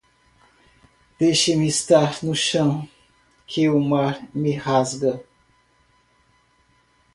Deixe-me 1.19 1.67
estar 1.67 2.23
no 2.23 2.33
chão, 2.33 2.89
que 3.45 3.69
o 3.69 3.79
mar 3.79 4.19
me 4.33 4.51
rasga. 4.51 5.23